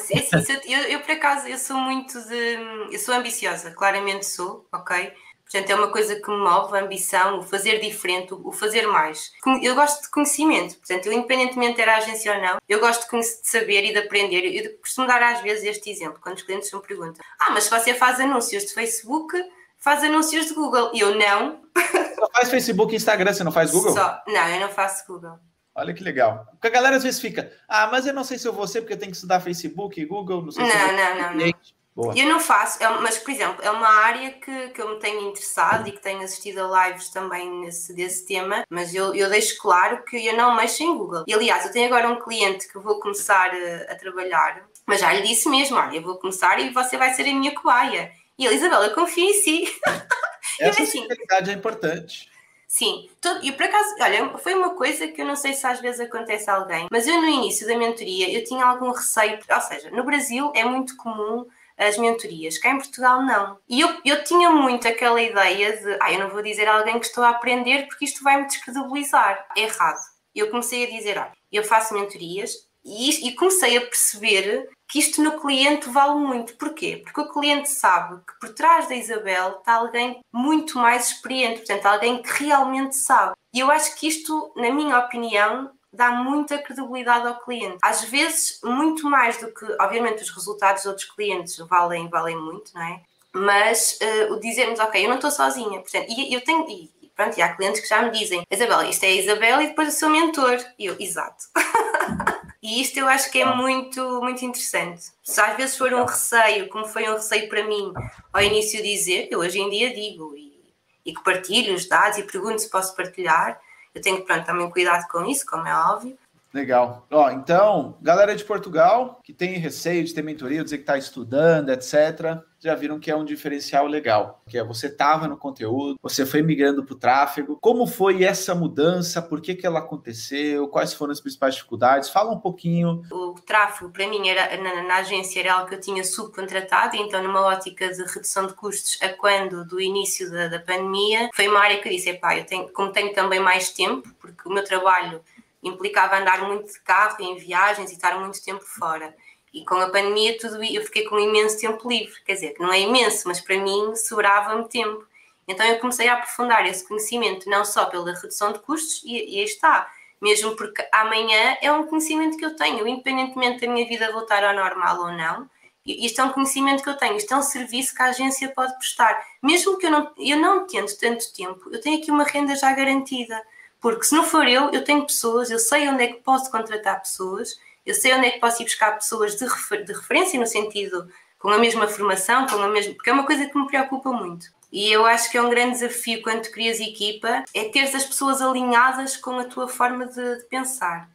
[0.66, 2.58] eu, eu, por acaso, eu sou muito de.
[2.90, 5.12] Eu sou ambiciosa, claramente sou, ok?
[5.44, 9.30] Portanto, é uma coisa que me move, a ambição, o fazer diferente, o fazer mais.
[9.62, 13.08] Eu gosto de conhecimento, portanto, eu, independentemente de ter a agência ou não, eu gosto
[13.08, 14.40] de, saber e de aprender.
[14.40, 17.70] Eu costumo dar às vezes este exemplo, quando os clientes me perguntam: Ah, mas se
[17.70, 19.36] você faz anúncios de Facebook,
[19.78, 20.90] faz anúncios de Google.
[20.94, 21.60] E eu não.
[22.24, 23.92] Só faz Facebook e Instagram, você não faz Google?
[23.92, 24.22] Só.
[24.26, 25.38] Não, eu não faço Google.
[25.74, 26.46] Olha que legal.
[26.52, 28.80] Porque a galera às vezes fica, ah, mas eu não sei se eu vou ser
[28.80, 31.34] porque eu tenho que estudar Facebook e Google, não sei não, se não, não, não,
[31.34, 31.52] não.
[31.96, 32.12] Boa.
[32.16, 35.28] Eu não faço, é, mas por exemplo, é uma área que, que eu me tenho
[35.28, 39.56] interessado e que tenho assistido a lives também nesse, desse tema, mas eu, eu deixo
[39.62, 41.22] claro que eu não mexo em Google.
[41.24, 45.12] E aliás, eu tenho agora um cliente que vou começar a, a trabalhar, mas já
[45.12, 48.10] lhe disse mesmo: olha, eu vou começar e você vai ser a minha cobaia.
[48.36, 49.64] E ele, Isabela, eu confio em si.
[50.60, 52.30] Essa assim, é importante.
[52.66, 53.08] Sim,
[53.42, 56.50] e por acaso, olha, foi uma coisa que eu não sei se às vezes acontece
[56.50, 60.02] a alguém, mas eu no início da mentoria eu tinha algum receio, ou seja, no
[60.02, 62.58] Brasil é muito comum as mentorias.
[62.58, 63.58] Cá em Portugal, não.
[63.68, 66.98] E eu, eu tinha muito aquela ideia de, ah, eu não vou dizer a alguém
[66.98, 69.46] que estou a aprender porque isto vai me descredibilizar.
[69.56, 70.00] Errado.
[70.34, 75.20] Eu comecei a dizer, ah, eu faço mentorias e, e comecei a perceber que isto
[75.20, 76.54] no cliente vale muito.
[76.54, 77.02] Porquê?
[77.02, 81.86] Porque o cliente sabe que por trás da Isabel está alguém muito mais experiente, portanto,
[81.86, 83.32] alguém que realmente sabe.
[83.52, 87.78] E eu acho que isto, na minha opinião, dá muita credibilidade ao cliente.
[87.82, 92.72] Às vezes, muito mais do que, obviamente, os resultados de outros clientes valem, valem muito,
[92.72, 93.00] não é?
[93.32, 97.36] Mas uh, o dizermos, ok, eu não estou sozinha, portanto, e eu tenho, e, pronto,
[97.36, 99.98] e há clientes que já me dizem, Isabel, isto é a Isabel e depois o
[99.98, 100.64] seu mentor.
[100.78, 101.46] E eu, exato.
[102.64, 105.12] e isto eu acho que é muito, muito interessante.
[105.22, 107.92] Se às vezes for um receio, como foi um receio para mim
[108.32, 110.72] ao início dizer, eu hoje em dia digo e,
[111.04, 113.60] e que partilho os dados e pergunto se posso partilhar,
[113.94, 116.16] eu tenho que, pronto, também cuidado com isso, como é óbvio.
[116.54, 117.06] Legal.
[117.10, 121.68] Ó, então, galera de Portugal que tem receio de ter mentoria, dizer que está estudando,
[121.68, 126.24] etc., já viram que é um diferencial legal, que é você estava no conteúdo, você
[126.24, 127.58] foi migrando para o tráfego.
[127.60, 129.20] Como foi essa mudança?
[129.20, 130.66] Por que, que ela aconteceu?
[130.68, 132.08] Quais foram as principais dificuldades?
[132.08, 133.02] Fala um pouquinho.
[133.12, 137.22] O tráfego, para mim, era na, na agência era algo que eu tinha subcontratado, então
[137.22, 141.60] numa ótica de redução de custos a quando do início da, da pandemia, foi uma
[141.60, 145.20] área que disse, epá, eu tenho, como tenho também mais tempo, porque o meu trabalho
[145.62, 149.14] implicava andar muito de carro em viagens e estar muito tempo fora.
[149.54, 152.72] E com a pandemia tudo eu fiquei com imenso tempo livre, quer dizer, que não
[152.72, 155.06] é imenso, mas para mim sobrava-me tempo.
[155.46, 159.38] Então eu comecei a aprofundar esse conhecimento, não só pela redução de custos, e, e
[159.38, 159.88] aí está,
[160.20, 164.54] mesmo porque amanhã é um conhecimento que eu tenho, independentemente da minha vida voltar ao
[164.54, 165.48] normal ou não,
[165.86, 168.74] isto é um conhecimento que eu tenho, isto é um serviço que a agência pode
[168.78, 169.22] prestar.
[169.42, 172.72] Mesmo que eu não, eu não tendo tanto tempo, eu tenho aqui uma renda já
[172.72, 173.40] garantida.
[173.82, 177.00] Porque se não for eu, eu tenho pessoas, eu sei onde é que posso contratar
[177.00, 180.46] pessoas, eu sei onde é que posso ir buscar pessoas de, refer de referência, no
[180.46, 182.94] sentido com a mesma formação, com a mesma.
[182.94, 184.46] Porque é uma coisa que me preocupa muito.
[184.72, 188.04] E eu acho que é um grande desafio quando tu crias equipa, é ter as
[188.04, 191.08] pessoas alinhadas com a tua forma de, de pensar.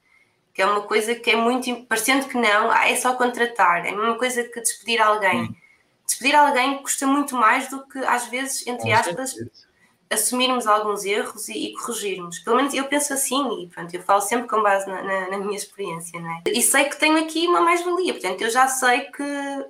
[0.54, 1.84] Que é uma coisa que é muito.
[1.86, 3.86] parecendo que não, ah, é só contratar.
[3.88, 5.42] É a mesma coisa que despedir alguém.
[5.42, 5.56] Hum.
[6.06, 9.36] Despedir alguém custa muito mais do que, às vezes, entre aspas,
[10.10, 12.40] assumirmos alguns erros e, e, corrigirmos.
[12.40, 15.38] Pelo menos eu penso assim, e pronto, eu falo sempre com base na, na, na
[15.38, 16.44] minha experiência, não é?
[16.48, 19.24] E sei que tenho aqui uma mais-valia, portanto, eu já sei que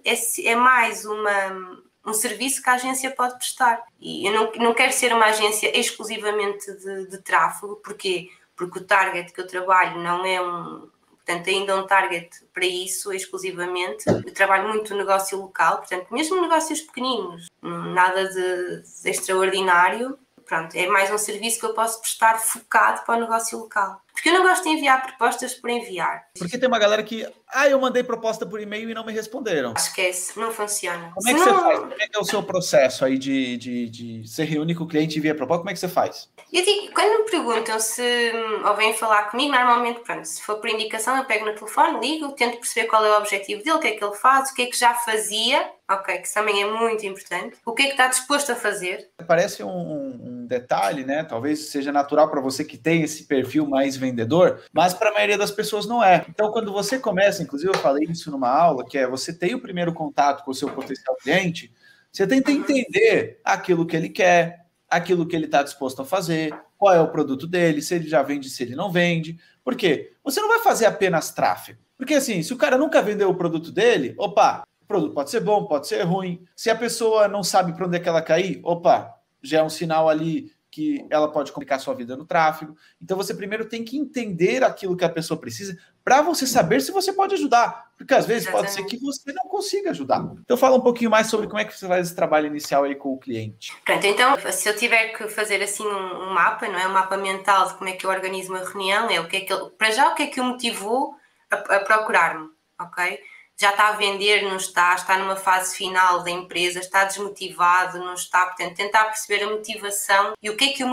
[0.05, 3.83] é, é mais uma, um serviço que a agência pode prestar.
[3.99, 8.29] E eu não, não quero ser uma agência exclusivamente de, de tráfego, porquê?
[8.55, 10.89] Porque o target que eu trabalho não é um,
[11.29, 14.03] portanto, ainda um target para isso exclusivamente.
[14.07, 20.17] Eu trabalho muito no negócio local, portanto, mesmo negócios pequeninos, nada de, de extraordinário,
[20.49, 24.01] pronto, é mais um serviço que eu posso prestar focado para o negócio local.
[24.11, 26.25] Porque eu não gosto de enviar propostas por enviar.
[26.37, 29.73] Porque tem uma galera que, ah, eu mandei proposta por e-mail e não me responderam.
[29.77, 31.11] Esquece, não funciona.
[31.15, 31.79] Como é que você faz?
[31.79, 34.87] Como é que é o seu processo aí de, de, de você reúne com o
[34.87, 35.59] cliente e envia proposta?
[35.59, 36.27] Como é que você faz?
[36.51, 38.33] Eu digo, quando me perguntam se
[38.65, 42.33] ou vêm falar comigo, normalmente, pronto, se for por indicação, eu pego no telefone, ligo,
[42.33, 44.63] tento perceber qual é o objetivo dele, o que é que ele faz, o que
[44.63, 48.07] é que já fazia, ok, que também é muito importante, o que é que está
[48.07, 49.09] disposto a fazer.
[49.25, 51.23] Parece um, um detalhe, né?
[51.23, 55.37] Talvez seja natural para você que tem esse perfil mais vendedor, mas para a maioria
[55.37, 56.25] das pessoas não é.
[56.27, 59.61] Então, quando você começa, inclusive eu falei isso numa aula, que é você tem o
[59.61, 61.71] primeiro contato com o seu potencial cliente,
[62.11, 66.93] você tenta entender aquilo que ele quer, aquilo que ele está disposto a fazer, qual
[66.93, 69.37] é o produto dele, se ele já vende, se ele não vende.
[69.63, 70.13] Por quê?
[70.23, 71.79] Você não vai fazer apenas tráfego.
[71.95, 75.41] Porque assim, se o cara nunca vendeu o produto dele, opa, o produto pode ser
[75.41, 76.43] bom, pode ser ruim.
[76.55, 79.69] Se a pessoa não sabe para onde é que ela cair, opa, já é um
[79.69, 82.75] sinal ali que ela pode complicar sua vida no tráfego.
[83.01, 86.91] Então você primeiro tem que entender aquilo que a pessoa precisa para você saber se
[86.91, 90.25] você pode ajudar, porque às vezes pode ser que você não consiga ajudar.
[90.41, 92.95] Então fala um pouquinho mais sobre como é que você faz esse trabalho inicial aí
[92.95, 93.75] com o cliente.
[93.83, 97.67] Pronto, então se eu tiver que fazer assim um, mapa, não é um mapa mental
[97.67, 99.91] de como é que eu organizo uma reunião, é o que é que ele, para
[99.91, 101.15] já o que é que o motivou
[101.51, 102.47] a, a procurar-me,
[102.79, 103.19] ok?
[103.59, 108.13] Já está a vender, não está, está numa fase final da empresa, está desmotivado, não
[108.13, 110.87] está, portanto, tentar perceber a motivação e o que é que o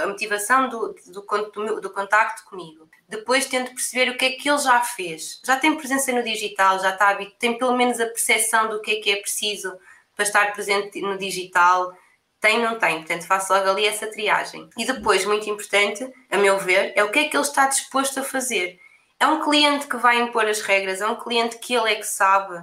[0.00, 2.90] a motivação do, do, do, do contacto comigo.
[3.08, 5.40] Depois tento perceber o que é que ele já fez.
[5.44, 8.96] Já tem presença no digital, já está, tem pelo menos a percepção do que é
[8.96, 9.72] que é preciso
[10.16, 11.92] para estar presente no digital.
[12.40, 14.68] Tem, não tem, portanto faço logo ali essa triagem.
[14.76, 18.18] E depois, muito importante, a meu ver, é o que é que ele está disposto
[18.18, 18.80] a fazer
[19.20, 22.06] é um cliente que vai impor as regras, é um cliente que ele é que
[22.06, 22.56] sabe.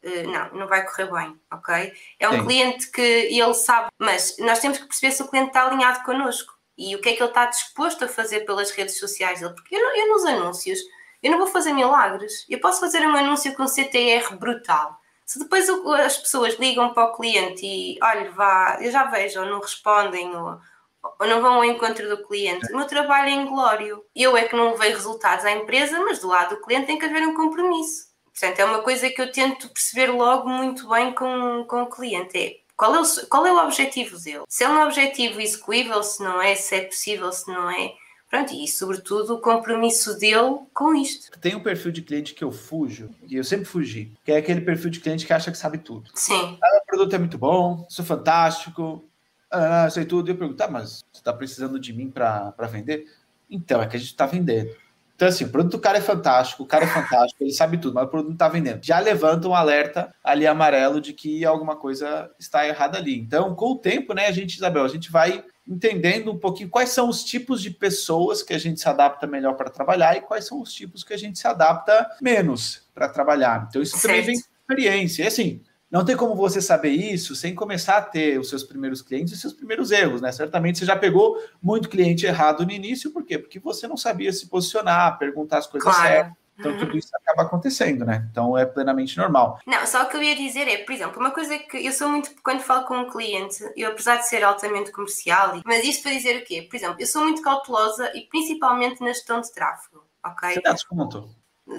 [0.00, 1.92] Uh, não, não vai correr bem, ok?
[2.20, 2.44] É um Sim.
[2.44, 6.54] cliente que ele sabe, mas nós temos que perceber se o cliente está alinhado connosco
[6.76, 9.74] e o que é que ele está disposto a fazer pelas redes sociais dele, porque
[9.74, 10.78] eu, eu nos anúncios
[11.22, 14.98] eu não vou fazer milagres, eu posso fazer um anúncio com CTR brutal.
[15.26, 19.46] Se depois as pessoas ligam para o cliente e olha, vá, eu já vejo, ou
[19.46, 20.58] não respondem, ou
[21.20, 22.72] não vão ao encontro do cliente.
[22.72, 24.04] O meu trabalho é inglório.
[24.14, 27.04] Eu é que não levei resultados à empresa, mas do lado do cliente tem que
[27.04, 28.08] haver um compromisso.
[28.24, 32.38] Portanto, é uma coisa que eu tento perceber logo muito bem com, com o cliente.
[32.38, 34.44] É qual é o, qual é o objetivo dele?
[34.48, 37.92] Se é um objetivo execuível, se não é, se é possível, se não é.
[38.30, 41.36] Pronto, e sobretudo o compromisso dele com isto.
[41.40, 44.60] Tem um perfil de cliente que eu fujo, e eu sempre fugi, que é aquele
[44.60, 46.10] perfil de cliente que acha que sabe tudo.
[46.14, 46.58] Sim.
[46.62, 49.02] Ah, o produto é muito bom, sou fantástico,
[49.50, 50.28] ah, sei tudo.
[50.28, 53.06] E eu pergunto, tá, mas você está precisando de mim para vender?
[53.50, 54.74] Então, é que a gente está vendendo.
[55.18, 57.92] Então, assim, o produto do cara é fantástico, o cara é fantástico, ele sabe tudo,
[57.92, 58.84] mas o produto não está vendendo.
[58.84, 63.18] Já levanta um alerta ali amarelo de que alguma coisa está errada ali.
[63.18, 66.90] Então, com o tempo, né, a gente, Isabel, a gente vai entendendo um pouquinho quais
[66.90, 70.46] são os tipos de pessoas que a gente se adapta melhor para trabalhar e quais
[70.46, 73.66] são os tipos que a gente se adapta menos para trabalhar.
[73.68, 74.06] Então, isso certo.
[74.06, 75.24] também vem com experiência.
[75.24, 79.00] E assim, não tem como você saber isso sem começar a ter os seus primeiros
[79.00, 80.30] clientes e os seus primeiros erros, né?
[80.30, 83.38] Certamente você já pegou muito cliente errado no início, por quê?
[83.38, 86.08] Porque você não sabia se posicionar, perguntar as coisas claro.
[86.08, 86.48] certas.
[86.58, 86.78] Então, uhum.
[86.78, 88.26] tudo isso acaba acontecendo, né?
[88.32, 89.60] Então, é plenamente normal.
[89.64, 92.08] Não, só o que eu ia dizer é, por exemplo, uma coisa que eu sou
[92.08, 96.12] muito, quando falo com um cliente, eu apesar de ser altamente comercial, mas isto para
[96.12, 96.66] dizer o quê?
[96.68, 100.54] Por exemplo, eu sou muito cautelosa e principalmente na gestão de tráfego, ok?
[100.54, 101.30] Você dá desconto?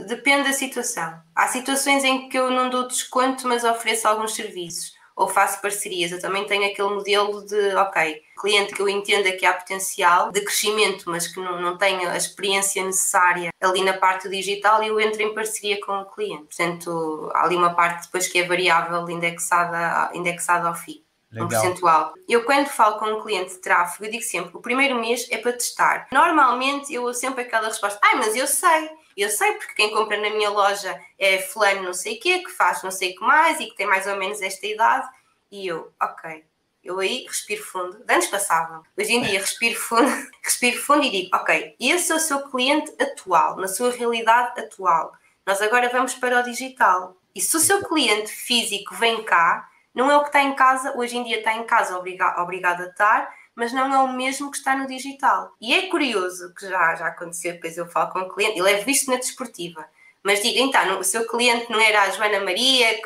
[0.07, 1.19] Depende da situação.
[1.35, 6.11] Há situações em que eu não dou desconto, mas ofereço alguns serviços ou faço parcerias.
[6.11, 10.39] Eu também tenho aquele modelo de, ok, cliente que eu entenda que há potencial de
[10.39, 14.99] crescimento, mas que não, não tenha a experiência necessária ali na parte digital, e eu
[14.99, 16.55] entro em parceria com o cliente.
[16.55, 21.03] Portanto, há ali uma parte depois que é variável indexada, indexada ao FII.
[21.31, 21.45] Legal.
[21.45, 22.13] um percentual.
[22.27, 25.37] Eu, quando falo com um cliente de tráfego, eu digo sempre: o primeiro mês é
[25.37, 26.07] para testar.
[26.11, 28.89] Normalmente, eu ouço sempre aquela resposta: ai, mas eu sei.
[29.21, 32.51] Eu sei porque quem compra na minha loja é fulano não sei o quê, que
[32.51, 35.07] faz não sei o que mais e que tem mais ou menos esta idade.
[35.51, 36.43] E eu, ok,
[36.83, 38.03] eu aí respiro fundo.
[38.09, 38.83] Antes passava.
[38.97, 40.09] Hoje em dia respiro fundo,
[40.43, 45.13] respiro fundo e digo, ok, esse é o seu cliente atual, na sua realidade atual.
[45.45, 47.15] Nós agora vamos para o digital.
[47.35, 50.97] E se o seu cliente físico vem cá, não é o que está em casa,
[50.97, 54.49] hoje em dia está em casa obrigado, obrigado a estar, mas não é o mesmo
[54.51, 55.53] que está no digital.
[55.59, 58.83] E é curioso que já, já aconteceu, depois eu falo com o cliente, ele é
[58.83, 59.85] visto na desportiva,
[60.23, 62.99] Mas diga, então, o seu cliente não era a Joana Maria,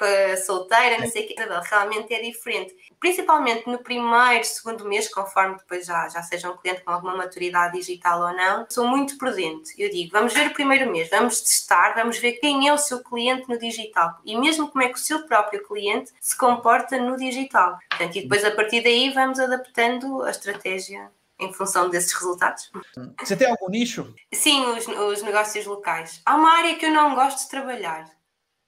[0.45, 1.35] solteira, não sei o quê.
[1.69, 2.75] Realmente é diferente.
[2.99, 7.77] Principalmente no primeiro, segundo mês, conforme depois já, já seja um cliente com alguma maturidade
[7.77, 9.73] digital ou não, sou muito prudente.
[9.77, 13.03] Eu digo, vamos ver o primeiro mês, vamos testar, vamos ver quem é o seu
[13.03, 17.17] cliente no digital e mesmo como é que o seu próprio cliente se comporta no
[17.17, 17.77] digital.
[17.89, 21.11] Portanto, e depois a partir daí vamos adaptando a estratégia
[21.43, 22.71] em função desses resultados.
[23.19, 24.13] Você tem algum nicho?
[24.33, 26.21] Sim, os, os negócios locais.
[26.25, 28.05] Há uma área que eu não gosto de trabalhar.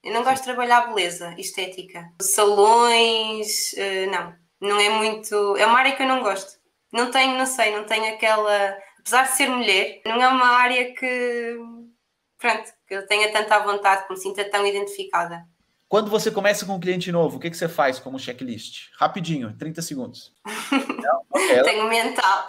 [0.02, 2.08] Eu não gosto de trabalhar beleza, estética.
[2.20, 4.34] Salões, uh, não.
[4.60, 5.56] Não é muito.
[5.56, 6.58] É uma área que eu não gosto.
[6.92, 8.78] Não tenho, não sei, não tenho aquela.
[9.00, 11.58] Apesar de ser mulher, não é uma área que.
[12.38, 15.44] Pronto, que eu tenha tanta vontade, que me sinta tão identificada.
[15.88, 18.88] Quando você começa com um cliente novo, o que, que você faz como checklist?
[18.98, 20.32] Rapidinho, 30 segundos.
[20.72, 22.48] Não, Tenho mental.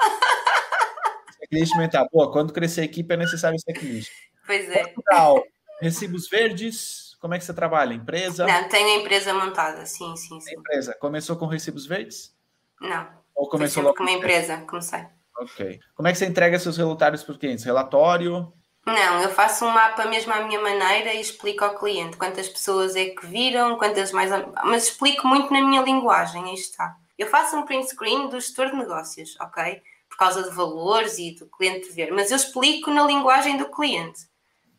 [1.40, 2.10] Checklist mental.
[2.10, 4.12] Pô, quando crescer a equipe é necessário checklist.
[4.46, 4.88] Pois é.
[4.88, 5.44] Portugal,
[5.80, 7.94] recibos verdes, como é que você trabalha?
[7.94, 8.48] Empresa?
[8.48, 10.56] Não, tenho a empresa montada, sim, sim, sim.
[10.56, 10.96] Empresa.
[11.00, 12.36] Começou com recibos verdes?
[12.82, 13.08] Não.
[13.36, 15.06] Ou começou logo com uma empresa, comecei.
[15.40, 15.80] Ok.
[15.94, 17.64] Como é que você entrega seus relatórios para os clientes?
[17.64, 18.52] Relatório?
[18.88, 22.96] Não, eu faço um mapa mesmo à minha maneira e explico ao cliente quantas pessoas
[22.96, 24.32] é que viram, quantas mais.
[24.64, 26.96] Mas explico muito na minha linguagem, aí está.
[27.18, 29.82] Eu faço um print screen do gestor de negócios, ok?
[30.08, 34.22] Por causa de valores e do cliente ver, mas eu explico na linguagem do cliente.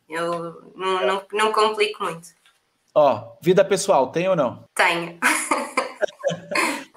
[0.09, 2.29] Eu não, não, não complico muito.
[2.95, 4.63] Ó, oh, vida pessoal, tem ou não?
[4.73, 5.19] Tenho.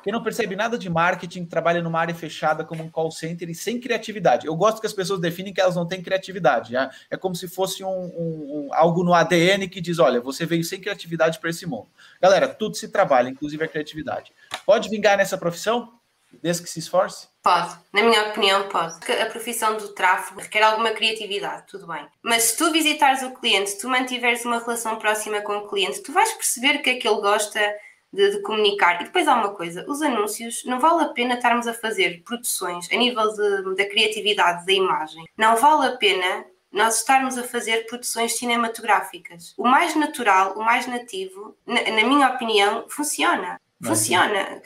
[0.02, 3.54] Quem não percebe nada de marketing trabalha numa área fechada como um call center e
[3.54, 4.46] sem criatividade.
[4.46, 6.72] Eu gosto que as pessoas definem que elas não têm criatividade.
[6.72, 6.90] Né?
[7.10, 10.64] É como se fosse um, um, um, algo no ADN que diz: olha, você veio
[10.64, 11.88] sem criatividade para esse mundo.
[12.20, 14.32] Galera, tudo se trabalha, inclusive a criatividade.
[14.66, 16.00] Pode vingar nessa profissão?
[16.40, 17.28] Desde que se esforce?
[17.42, 18.94] Pode, na minha opinião, pode.
[19.20, 22.06] A profissão do tráfego requer alguma criatividade, tudo bem.
[22.22, 26.02] Mas se tu visitares o cliente, se tu mantiveres uma relação próxima com o cliente,
[26.02, 27.60] tu vais perceber que é que ele gosta
[28.12, 29.00] de, de, comunicar.
[29.00, 32.88] E depois há uma coisa: os anúncios, não vale a pena estarmos a fazer produções
[32.92, 35.24] a nível de, da criatividade da imagem.
[35.36, 39.54] Não vale a pena nós estarmos a fazer produções cinematográficas.
[39.58, 43.60] O mais natural, o mais nativo, na, na minha opinião, funciona.
[43.84, 44.62] Funciona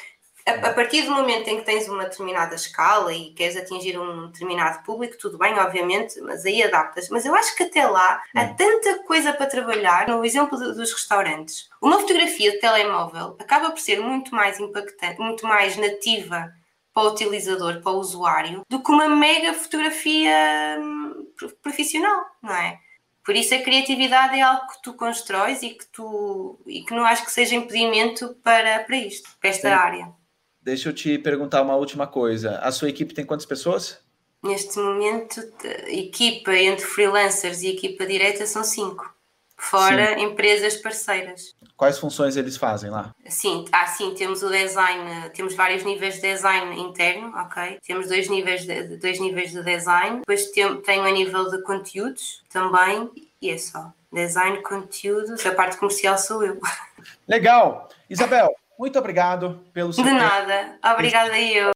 [0.47, 4.85] a, partir do momento em que tens uma determinada escala e queres atingir um determinado
[4.85, 7.09] público, tudo bem, obviamente, mas aí adaptas.
[7.09, 8.55] Mas eu acho que até lá há hum.
[8.55, 10.09] tanta coisa para trabalhar.
[10.09, 15.45] No exemplo dos restaurantes, uma fotografia de telemóvel acaba por ser muito mais impactante, muito
[15.45, 16.53] mais nativa
[16.95, 21.27] para o utilizador, para o usuário, do que uma mega fotografia hum,
[21.61, 22.79] profissional, não é?
[23.25, 27.05] Por isso a criatividade é algo que tu constróis e que tu e que não
[27.05, 29.75] acho que seja impedimento para, para isto, para esta Sim.
[29.75, 30.26] área.
[30.67, 32.59] Deixa eu te perguntar uma última coisa.
[32.59, 34.01] A sua equipe tem quantas pessoas?
[34.43, 35.41] Neste momento,
[35.87, 39.15] equipa entre freelancers e equipa direta são cinco.
[39.57, 40.25] Fora sim.
[40.25, 41.55] empresas parceiras.
[41.77, 43.15] Quais funções eles fazem lá?
[43.29, 47.79] Sim, ah, sim, temos o design, temos vários níveis de design interno, ok?
[47.87, 50.19] Temos dois níveis de, dois níveis de design.
[50.19, 53.09] Depois tem, tenho a nível de conteúdos também,
[53.41, 53.93] e é só.
[54.13, 56.61] Design, conteúdos, a parte comercial sou eu.
[57.29, 57.89] Legal!
[58.11, 60.79] Isabel, muito obrigado pelo seu De nada.
[60.85, 61.76] Obrigada eu.